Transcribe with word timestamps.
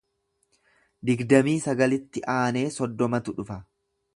Digdamii 1.09 1.53
sagalitti 1.65 2.25
aanee 2.37 2.67
soddomatu 2.79 3.37
dhufa. 3.41 3.61